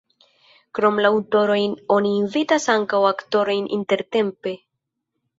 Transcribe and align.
Krom 0.77 0.95
la 1.05 1.09
aŭtorojn 1.17 1.75
oni 1.95 2.13
invitas 2.21 2.65
ankaŭ 2.77 3.01
aktorojn 3.09 3.69
intertempe. 3.77 4.55